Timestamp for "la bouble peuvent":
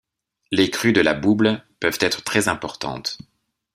1.01-1.99